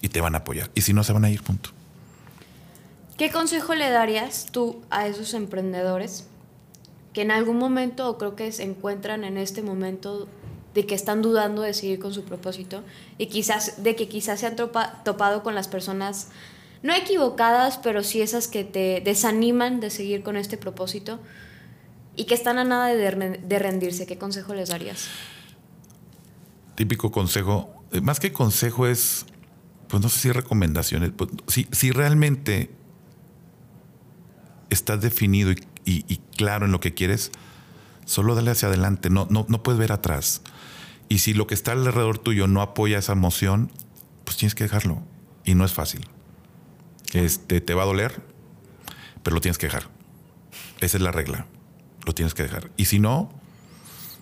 y 0.00 0.08
te 0.08 0.20
van 0.20 0.34
a 0.34 0.38
apoyar. 0.38 0.70
Y 0.74 0.80
si 0.80 0.92
no, 0.92 1.04
se 1.04 1.12
van 1.12 1.24
a 1.24 1.30
ir, 1.30 1.40
punto. 1.42 1.70
¿Qué 3.16 3.30
consejo 3.30 3.76
le 3.76 3.90
darías 3.90 4.48
tú 4.50 4.82
a 4.90 5.06
esos 5.06 5.34
emprendedores 5.34 6.26
que 7.12 7.22
en 7.22 7.30
algún 7.30 7.58
momento, 7.58 8.08
o 8.08 8.18
creo 8.18 8.34
que 8.34 8.50
se 8.50 8.64
encuentran 8.64 9.22
en 9.22 9.36
este 9.36 9.62
momento 9.62 10.26
de 10.74 10.86
que 10.86 10.94
están 10.94 11.22
dudando 11.22 11.62
de 11.62 11.74
seguir 11.74 11.98
con 11.98 12.14
su 12.14 12.24
propósito 12.24 12.82
y 13.18 13.26
quizás 13.26 13.82
de 13.82 13.94
que 13.96 14.08
quizás 14.08 14.40
se 14.40 14.46
han 14.46 14.56
topado 14.56 15.42
con 15.42 15.54
las 15.54 15.68
personas 15.68 16.28
no 16.82 16.94
equivocadas, 16.94 17.78
pero 17.78 18.02
sí 18.02 18.20
esas 18.20 18.48
que 18.48 18.64
te 18.64 19.00
desaniman 19.04 19.80
de 19.80 19.90
seguir 19.90 20.22
con 20.22 20.36
este 20.36 20.56
propósito 20.56 21.20
y 22.16 22.24
que 22.24 22.34
están 22.34 22.58
a 22.58 22.64
nada 22.64 22.88
de, 22.88 23.58
rendirse. 23.58 24.06
¿Qué 24.06 24.18
consejo 24.18 24.54
les 24.54 24.68
darías? 24.68 25.08
Típico 26.74 27.10
consejo, 27.10 27.84
eh, 27.92 28.00
más 28.00 28.18
que 28.18 28.32
consejo 28.32 28.86
es, 28.86 29.26
pues 29.88 30.02
no 30.02 30.08
sé 30.08 30.20
si 30.20 30.32
recomendaciones, 30.32 31.12
pues, 31.16 31.30
si, 31.46 31.68
si 31.70 31.90
realmente 31.90 32.70
estás 34.70 35.00
definido 35.00 35.52
y, 35.84 36.16
claro 36.36 36.66
en 36.66 36.72
lo 36.72 36.80
que 36.80 36.94
quieres, 36.94 37.30
solo 38.04 38.34
dale 38.34 38.50
hacia 38.50 38.68
adelante, 38.68 39.10
no, 39.10 39.26
no, 39.30 39.46
no 39.48 39.62
puedes 39.62 39.78
ver 39.78 39.92
atrás. 39.92 40.42
Y 41.12 41.18
si 41.18 41.34
lo 41.34 41.46
que 41.46 41.52
está 41.52 41.72
alrededor 41.72 42.16
tuyo 42.16 42.46
no 42.46 42.62
apoya 42.62 42.96
esa 42.96 43.12
emoción, 43.12 43.70
pues 44.24 44.38
tienes 44.38 44.54
que 44.54 44.64
dejarlo. 44.64 45.02
Y 45.44 45.54
no 45.54 45.66
es 45.66 45.74
fácil. 45.74 46.08
Este, 47.12 47.60
te 47.60 47.74
va 47.74 47.82
a 47.82 47.84
doler, 47.84 48.22
pero 49.22 49.34
lo 49.34 49.42
tienes 49.42 49.58
que 49.58 49.66
dejar. 49.66 49.90
Esa 50.80 50.96
es 50.96 51.02
la 51.02 51.12
regla. 51.12 51.44
Lo 52.06 52.14
tienes 52.14 52.32
que 52.32 52.44
dejar. 52.44 52.70
Y 52.78 52.86
si 52.86 52.98
no, 52.98 53.30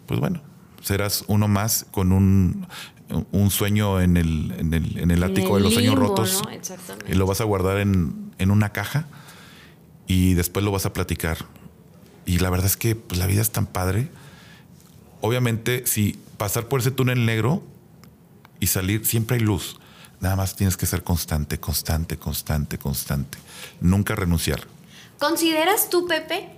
pues 0.07 0.19
bueno, 0.19 0.43
serás 0.83 1.23
uno 1.29 1.47
más 1.47 1.87
con 1.93 2.11
un, 2.11 2.67
un 3.31 3.51
sueño 3.53 4.01
en 4.01 4.17
el, 4.17 4.53
en 4.59 4.75
el, 4.75 4.99
en 4.99 5.13
el 5.13 5.23
ático 5.23 5.55
de 5.55 5.63
los 5.63 5.75
sueños 5.75 5.95
rotos. 5.95 6.43
Y 7.07 7.15
lo 7.15 7.25
vas 7.25 7.41
a 7.41 7.45
guardar 7.45 7.79
en, 7.79 8.33
en, 8.39 8.51
una 8.51 8.73
caja 8.73 9.07
y 10.09 10.35
después 10.35 10.65
lo 10.65 10.73
vas 10.73 10.87
a 10.87 10.93
platicar. 10.93 11.39
Y 12.27 12.41
la 12.41 12.51
verdad 12.51 12.67
es 12.67 12.77
que 12.77 12.97
pues, 12.97 13.21
la 13.21 13.29
vida 13.29 13.43
es 13.43 13.53
tan 13.53 13.67
padre. 13.67 14.11
Obviamente, 15.21 15.87
si 15.87 16.19
pasar 16.37 16.67
por 16.69 16.81
ese 16.81 16.91
túnel 16.91 17.27
negro 17.27 17.63
y 18.59 18.67
salir, 18.67 19.05
siempre 19.07 19.37
hay 19.37 19.43
luz. 19.43 19.79
Nada 20.21 20.37
más 20.37 20.55
tienes 20.57 20.77
que 20.77 20.87
ser 20.87 21.03
constante, 21.03 21.59
constante, 21.59 22.19
constante, 22.19 22.79
constante. 22.79 23.39
Nunca 23.81 24.15
renunciar. 24.15 24.67
¿Consideras 25.19 25.89
tú, 25.91 26.07
Pepe, 26.07 26.49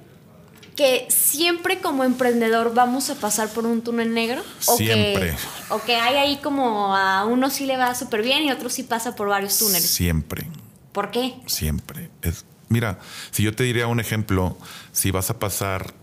que 0.77 1.07
siempre 1.11 1.81
como 1.81 2.03
emprendedor 2.05 2.75
vamos 2.75 3.11
a 3.11 3.15
pasar 3.17 3.49
por 3.51 3.67
un 3.67 3.83
túnel 3.83 4.15
negro? 4.15 4.43
¿O 4.67 4.77
Siempre. 4.77 5.31
Que, 5.31 5.37
o 5.75 5.83
que 5.83 5.97
hay 5.97 6.17
ahí 6.17 6.37
como 6.43 6.97
a 6.97 7.25
uno 7.25 7.51
sí 7.51 7.67
le 7.67 7.77
va 7.77 7.95
súper 7.95 8.23
bien 8.23 8.43
y 8.45 8.51
otro 8.53 8.69
sí 8.71 8.83
pasa 8.83 9.15
por 9.15 9.29
varios 9.29 9.59
túneles. 9.59 9.89
Siempre, 9.89 10.49
¿Por 10.93 11.11
qué? 11.11 11.35
siempre. 11.47 12.11
Es, 12.23 12.45
mira, 12.69 12.99
si 13.31 13.43
yo 13.43 13.55
te 13.55 13.65
diría 13.65 13.87
un 13.87 14.01
ejemplo, 14.01 14.57
si 14.93 15.11
vas 15.11 15.31
a 15.31 15.39
pasar, 15.39 15.95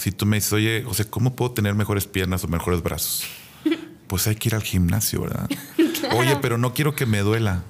si 0.00 0.12
tú 0.12 0.24
me 0.24 0.38
dices, 0.38 0.50
oye, 0.54 0.82
José, 0.82 1.04
¿cómo 1.10 1.36
puedo 1.36 1.50
tener 1.52 1.74
mejores 1.74 2.06
piernas 2.06 2.42
o 2.44 2.48
mejores 2.48 2.82
brazos? 2.82 3.24
Pues 4.06 4.26
hay 4.26 4.34
que 4.34 4.48
ir 4.48 4.56
al 4.56 4.62
gimnasio, 4.62 5.20
¿verdad? 5.20 5.48
Oye, 6.18 6.36
pero 6.42 6.58
no 6.58 6.74
quiero 6.74 6.96
que 6.96 7.06
me 7.06 7.20
duela. 7.20 7.62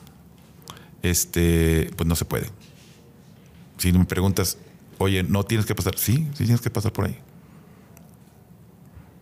Este, 1.03 1.91
pues 1.99 2.07
no 2.07 2.17
se 2.17 2.25
puede. 2.25 2.47
Si 3.77 3.93
me 3.93 4.07
preguntas, 4.07 4.57
oye, 4.97 5.23
no 5.23 5.45
tienes 5.45 5.67
que 5.67 5.75
pasar, 5.75 5.99
sí, 5.99 6.27
sí 6.33 6.45
tienes 6.45 6.63
que 6.63 6.71
pasar 6.71 6.95
por 6.95 7.05
ahí. 7.05 7.19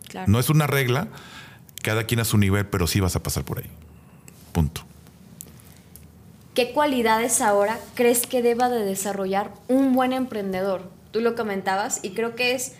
Claro. 0.07 0.31
No 0.31 0.39
es 0.39 0.49
una 0.49 0.65
regla, 0.65 1.09
cada 1.83 2.05
quien 2.05 2.21
a 2.21 2.23
su 2.23 2.37
nivel, 2.37 2.67
pero 2.67 2.87
sí 2.87 3.01
vas 3.01 3.17
a 3.17 3.21
pasar 3.21 3.43
por 3.43 3.57
ahí. 3.57 3.69
Punto. 4.53 4.83
¿Qué 6.53 6.71
cualidades 6.71 7.41
ahora 7.41 7.81
crees 7.95 8.27
que 8.27 8.41
deba 8.41 8.69
de 8.69 8.85
desarrollar 8.85 9.51
un 9.67 9.91
buen 9.91 10.13
emprendedor? 10.13 10.89
Tú 11.11 11.19
lo 11.19 11.35
comentabas 11.35 11.99
y 12.01 12.11
creo 12.11 12.35
que 12.35 12.55
es 12.55 12.75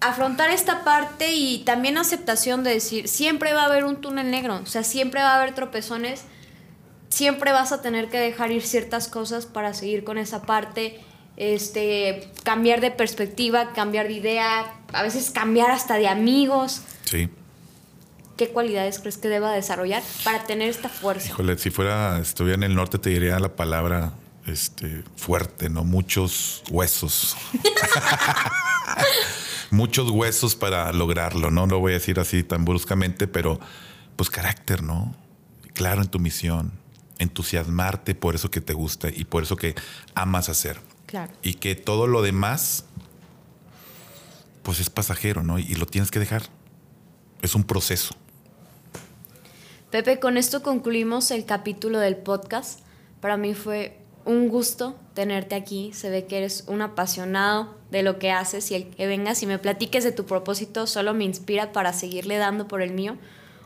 afrontar 0.00 0.50
esta 0.50 0.84
parte 0.84 1.34
y 1.34 1.58
también 1.64 1.98
aceptación 1.98 2.64
de 2.64 2.70
decir, 2.70 3.08
siempre 3.08 3.52
va 3.52 3.62
a 3.62 3.66
haber 3.66 3.84
un 3.84 3.96
túnel 3.96 4.30
negro, 4.30 4.60
o 4.62 4.66
sea, 4.66 4.82
siempre 4.82 5.20
va 5.22 5.32
a 5.32 5.40
haber 5.40 5.54
tropezones, 5.54 6.24
siempre 7.08 7.52
vas 7.52 7.72
a 7.72 7.82
tener 7.82 8.08
que 8.08 8.18
dejar 8.18 8.50
ir 8.52 8.62
ciertas 8.62 9.08
cosas 9.08 9.46
para 9.46 9.74
seguir 9.74 10.04
con 10.04 10.18
esa 10.18 10.42
parte, 10.42 11.00
este, 11.36 12.30
cambiar 12.42 12.80
de 12.80 12.90
perspectiva, 12.90 13.72
cambiar 13.72 14.08
de 14.08 14.14
idea, 14.14 14.74
a 14.92 15.02
veces 15.02 15.30
cambiar 15.30 15.70
hasta 15.70 15.96
de 15.96 16.08
amigos. 16.08 16.82
Sí. 17.04 17.28
¿Qué 18.36 18.48
cualidades 18.48 18.98
crees 18.98 19.16
que 19.16 19.28
deba 19.28 19.52
desarrollar 19.52 20.02
para 20.22 20.44
tener 20.44 20.68
esta 20.68 20.90
fuerza? 20.90 21.28
Híjole, 21.28 21.56
si 21.56 21.70
fuera, 21.70 22.18
estuviera 22.18 22.56
en 22.56 22.64
el 22.64 22.74
norte, 22.74 22.98
te 22.98 23.08
diría 23.08 23.38
la 23.38 23.48
palabra 23.48 24.12
este, 24.46 25.02
fuerte, 25.16 25.68
¿no? 25.68 25.84
Muchos 25.84 26.62
huesos. 26.70 27.36
Muchos 29.70 30.10
huesos 30.10 30.54
para 30.54 30.92
lograrlo, 30.92 31.50
¿no? 31.50 31.66
No 31.66 31.74
lo 31.74 31.80
voy 31.80 31.92
a 31.92 31.94
decir 31.94 32.20
así 32.20 32.44
tan 32.44 32.64
bruscamente, 32.64 33.26
pero 33.26 33.58
pues 34.14 34.30
carácter, 34.30 34.82
¿no? 34.82 35.14
Claro 35.74 36.02
en 36.02 36.08
tu 36.08 36.18
misión, 36.18 36.72
entusiasmarte 37.18 38.14
por 38.14 38.34
eso 38.34 38.50
que 38.50 38.60
te 38.60 38.72
gusta 38.72 39.08
y 39.08 39.24
por 39.24 39.42
eso 39.42 39.56
que 39.56 39.74
amas 40.14 40.48
hacer. 40.48 40.80
Claro. 41.06 41.32
Y 41.42 41.54
que 41.54 41.74
todo 41.74 42.06
lo 42.06 42.22
demás, 42.22 42.84
pues 44.62 44.80
es 44.80 44.90
pasajero, 44.90 45.42
¿no? 45.42 45.58
Y 45.58 45.74
lo 45.74 45.86
tienes 45.86 46.10
que 46.10 46.18
dejar. 46.18 46.42
Es 47.42 47.54
un 47.54 47.64
proceso. 47.64 48.14
Pepe, 49.90 50.18
con 50.18 50.36
esto 50.36 50.62
concluimos 50.62 51.30
el 51.30 51.44
capítulo 51.44 51.98
del 51.98 52.16
podcast. 52.16 52.80
Para 53.20 53.36
mí 53.36 53.54
fue 53.54 53.98
un 54.26 54.48
gusto 54.48 54.94
tenerte 55.14 55.54
aquí. 55.54 55.92
Se 55.94 56.10
ve 56.10 56.26
que 56.26 56.36
eres 56.38 56.64
un 56.66 56.82
apasionado 56.82 57.74
de 57.90 58.02
lo 58.02 58.18
que 58.18 58.30
haces 58.30 58.70
y 58.70 58.74
el 58.74 58.88
que 58.88 59.06
vengas 59.06 59.42
y 59.42 59.46
me 59.46 59.58
platiques 59.58 60.04
de 60.04 60.12
tu 60.12 60.26
propósito 60.26 60.86
solo 60.86 61.14
me 61.14 61.24
inspira 61.24 61.72
para 61.72 61.92
seguirle 61.92 62.36
dando 62.36 62.68
por 62.68 62.82
el 62.82 62.92
mío. 62.92 63.16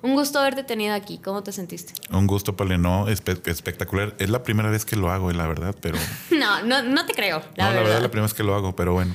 Un 0.02 0.14
gusto 0.14 0.38
haberte 0.38 0.62
tenido 0.62 0.94
aquí. 0.94 1.18
¿Cómo 1.18 1.42
te 1.42 1.52
sentiste? 1.52 1.92
Un 2.10 2.26
gusto, 2.26 2.56
Pale, 2.56 2.78
no, 2.78 3.06
espe- 3.08 3.46
espectacular. 3.50 4.14
Es 4.18 4.30
la 4.30 4.42
primera 4.42 4.70
vez 4.70 4.84
que 4.86 4.96
lo 4.96 5.10
hago, 5.10 5.30
la 5.32 5.46
verdad, 5.46 5.74
pero... 5.80 5.98
No, 6.30 6.62
no, 6.62 6.82
no 6.82 7.04
te 7.06 7.12
creo. 7.14 7.42
La 7.56 7.64
no, 7.64 7.70
verdad. 7.70 7.74
la 7.74 7.80
verdad 7.80 7.96
es 7.96 8.02
la 8.02 8.08
primera 8.10 8.26
vez 8.26 8.34
que 8.34 8.42
lo 8.42 8.54
hago, 8.54 8.74
pero 8.76 8.92
bueno. 8.94 9.14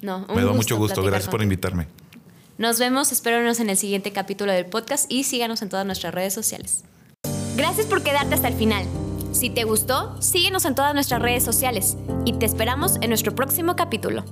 No, 0.00 0.24
un 0.28 0.36
Me 0.36 0.44
da 0.44 0.52
mucho 0.52 0.76
gusto. 0.76 1.02
Gracias 1.02 1.28
por 1.30 1.42
invitarme. 1.42 1.86
Nos 2.58 2.78
vemos, 2.78 3.12
espérenos 3.12 3.60
en 3.60 3.68
el 3.68 3.76
siguiente 3.76 4.12
capítulo 4.12 4.52
del 4.52 4.64
podcast 4.66 5.10
y 5.12 5.24
síganos 5.24 5.60
en 5.60 5.68
todas 5.68 5.84
nuestras 5.84 6.14
redes 6.14 6.32
sociales. 6.32 6.84
Gracias 7.56 7.86
por 7.86 8.02
quedarte 8.02 8.34
hasta 8.34 8.48
el 8.48 8.54
final. 8.54 8.86
Si 9.36 9.50
te 9.50 9.64
gustó, 9.64 10.16
síguenos 10.22 10.64
en 10.64 10.74
todas 10.74 10.94
nuestras 10.94 11.20
redes 11.20 11.44
sociales 11.44 11.98
y 12.24 12.32
te 12.32 12.46
esperamos 12.46 12.96
en 13.02 13.10
nuestro 13.10 13.34
próximo 13.34 13.76
capítulo. 13.76 14.24